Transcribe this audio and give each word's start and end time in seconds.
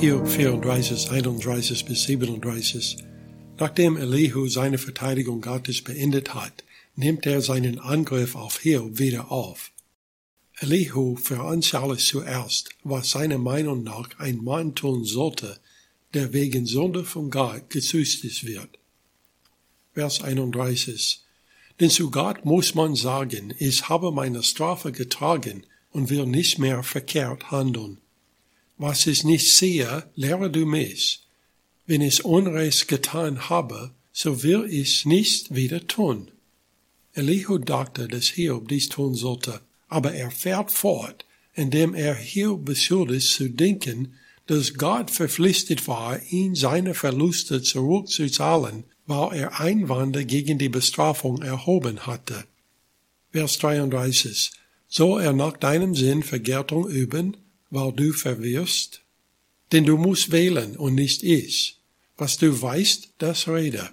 Hiob 0.00 0.28
34, 0.28 1.10
31 1.10 1.84
bis 1.84 2.04
37. 2.04 2.98
Nachdem 3.58 3.96
Elihu 3.96 4.46
seine 4.46 4.78
Verteidigung 4.78 5.40
Gottes 5.40 5.82
beendet 5.82 6.34
hat, 6.34 6.62
nimmt 6.94 7.26
er 7.26 7.40
seinen 7.40 7.80
Angriff 7.80 8.36
auf 8.36 8.60
Hiob 8.60 9.00
wieder 9.00 9.32
auf. 9.32 9.72
Elihu 10.60 11.16
veranschaulicht 11.16 12.06
zuerst, 12.06 12.70
was 12.84 13.10
seiner 13.10 13.38
Meinung 13.38 13.82
nach 13.82 14.08
ein 14.20 14.36
Mann 14.36 14.76
tun 14.76 15.02
sollte, 15.02 15.58
der 16.14 16.32
wegen 16.32 16.64
Sünde 16.64 17.02
von 17.02 17.28
Gott 17.28 17.68
gezüchtigt 17.68 18.46
wird. 18.46 18.78
Vers 19.94 20.22
31. 20.22 21.24
Denn 21.80 21.90
zu 21.90 22.12
Gott 22.12 22.44
muss 22.44 22.76
man 22.76 22.94
sagen, 22.94 23.52
ich 23.58 23.88
habe 23.88 24.12
meine 24.12 24.44
Strafe 24.44 24.92
getragen 24.92 25.66
und 25.90 26.08
will 26.08 26.24
nicht 26.24 26.60
mehr 26.60 26.84
verkehrt 26.84 27.50
handeln. 27.50 27.98
Was 28.78 29.08
ich 29.08 29.24
nicht 29.24 29.56
sehe, 29.56 30.04
lehre 30.14 30.50
du 30.50 30.64
mich. 30.64 31.26
Wenn 31.86 32.00
ich 32.00 32.24
Unrecht 32.24 32.86
getan 32.86 33.48
habe, 33.50 33.90
so 34.12 34.42
will 34.44 34.66
ich 34.70 35.04
nicht 35.04 35.54
wieder 35.54 35.86
tun. 35.86 36.30
Elihu 37.12 37.58
dachte, 37.58 38.06
dass 38.06 38.26
Hiob 38.26 38.68
dies 38.68 38.88
tun 38.88 39.14
sollte, 39.14 39.60
aber 39.88 40.14
er 40.14 40.30
fährt 40.30 40.70
fort, 40.70 41.24
indem 41.54 41.94
er 41.94 42.14
Hiob 42.14 42.64
beschuldigt 42.64 43.28
zu 43.28 43.50
denken, 43.50 44.14
dass 44.46 44.74
Gott 44.74 45.10
verpflichtet 45.10 45.88
war, 45.88 46.20
ihn 46.30 46.54
seine 46.54 46.94
Verluste 46.94 47.62
zurückzuzahlen, 47.62 48.84
weil 49.06 49.38
er 49.38 49.60
Einwände 49.60 50.24
gegen 50.24 50.58
die 50.58 50.68
Bestrafung 50.68 51.42
erhoben 51.42 52.06
hatte. 52.06 52.44
Vers 53.32 53.58
33. 53.58 54.52
Soll 54.86 55.22
er 55.22 55.32
nach 55.32 55.56
deinem 55.56 55.94
Sinn 55.94 56.22
Vergeltung 56.22 56.88
üben, 56.88 57.36
weil 57.70 57.92
du 57.92 58.12
verwirrst? 58.12 59.02
Denn 59.72 59.84
du 59.84 59.96
musst 59.96 60.32
wählen 60.32 60.76
und 60.76 60.94
nicht 60.94 61.22
ich. 61.22 61.78
Was 62.16 62.38
du 62.38 62.60
weißt, 62.60 63.10
das 63.18 63.48
rede. 63.48 63.90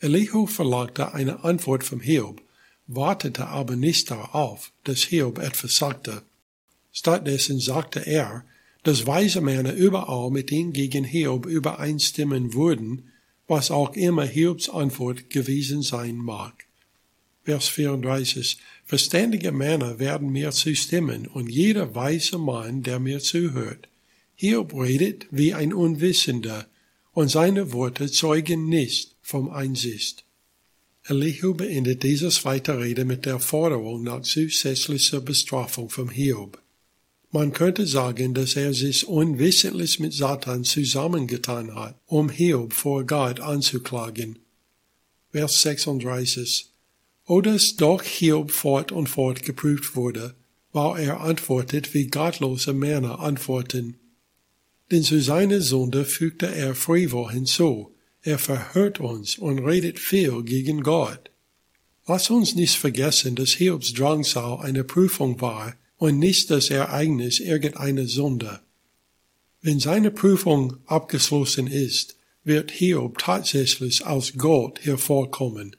Elihu 0.00 0.46
verlangte 0.46 1.12
eine 1.12 1.44
Antwort 1.44 1.82
vom 1.82 2.00
Hiob, 2.00 2.40
wartete 2.86 3.48
aber 3.48 3.76
nicht 3.76 4.10
darauf, 4.10 4.72
dass 4.84 5.02
Hiob 5.02 5.38
etwas 5.38 5.74
sagte. 5.74 6.22
Stattdessen 6.92 7.60
sagte 7.60 8.06
er, 8.06 8.44
dass 8.84 9.06
weise 9.06 9.40
Männer 9.40 9.72
überall 9.72 10.30
mit 10.30 10.50
ihm 10.52 10.72
gegen 10.72 11.04
Hiob 11.04 11.46
übereinstimmen 11.46 12.54
würden, 12.54 13.10
was 13.48 13.70
auch 13.70 13.94
immer 13.94 14.24
Hiobs 14.24 14.68
Antwort 14.68 15.30
gewesen 15.30 15.82
sein 15.82 16.16
mag. 16.16 16.67
Vers 17.48 17.68
34. 17.68 18.58
Verständige 18.84 19.52
Männer 19.52 19.98
werden 19.98 20.28
mir 20.28 20.50
zustimmen 20.50 21.26
und 21.26 21.48
jeder 21.48 21.94
weise 21.94 22.36
Mann, 22.36 22.82
der 22.82 22.98
mir 22.98 23.20
zuhört. 23.20 23.88
Hiob 24.34 24.74
redet 24.74 25.26
wie 25.30 25.54
ein 25.54 25.72
Unwissender 25.72 26.66
und 27.12 27.30
seine 27.30 27.72
Worte 27.72 28.10
zeugen 28.10 28.68
nicht 28.68 29.16
vom 29.22 29.48
Einsicht. 29.48 30.26
Elihu 31.04 31.54
beendet 31.54 32.02
diese 32.02 32.28
zweite 32.28 32.78
Rede 32.80 33.06
mit 33.06 33.24
der 33.24 33.40
Forderung 33.40 34.02
nach 34.02 34.20
zusätzlicher 34.20 35.22
Bestrafung 35.22 35.88
vom 35.88 36.10
Hiob. 36.10 36.60
Man 37.30 37.54
könnte 37.54 37.86
sagen, 37.86 38.34
dass 38.34 38.56
er 38.56 38.74
sich 38.74 39.08
unwissentlich 39.08 40.00
mit 40.00 40.12
Satan 40.12 40.64
zusammengetan 40.64 41.74
hat, 41.74 41.98
um 42.04 42.28
Hiob 42.28 42.74
vor 42.74 43.06
Gott 43.06 43.40
anzuklagen. 43.40 44.38
Vers 45.30 45.62
36. 45.62 46.74
O 47.28 47.42
dass 47.42 47.76
doch 47.76 48.02
Hiob 48.02 48.50
fort 48.50 48.90
und 48.90 49.06
fort 49.06 49.42
geprüft 49.42 49.94
wurde, 49.94 50.34
weil 50.72 51.04
er 51.04 51.20
antwortet, 51.20 51.92
wie 51.92 52.06
gottlose 52.06 52.72
Männer 52.72 53.20
antworten. 53.20 53.98
Denn 54.90 55.02
zu 55.02 55.20
seiner 55.20 55.60
Sünde 55.60 56.06
fügte 56.06 56.46
er 56.46 56.74
Frevel 56.74 57.30
hinzu, 57.30 57.94
er 58.22 58.38
verhört 58.38 58.98
uns 58.98 59.36
und 59.36 59.58
redet 59.58 59.98
viel 59.98 60.42
gegen 60.42 60.82
Gott. 60.82 61.30
Lass 62.06 62.30
uns 62.30 62.54
nicht 62.54 62.76
vergessen, 62.76 63.34
dass 63.34 63.50
Hiobs 63.50 63.92
Drangsal 63.92 64.60
eine 64.60 64.82
Prüfung 64.82 65.40
war, 65.42 65.74
und 65.98 66.18
nicht 66.18 66.50
das 66.50 66.70
Ereignis 66.70 67.40
irgendeiner 67.40 68.06
Sünde. 68.06 68.60
Wenn 69.60 69.80
seine 69.80 70.10
Prüfung 70.10 70.76
abgeschlossen 70.86 71.66
ist, 71.66 72.16
wird 72.44 72.70
Hiob 72.70 73.18
tatsächlich 73.18 74.06
aus 74.06 74.32
Gott 74.36 74.78
hervorkommen. 74.84 75.76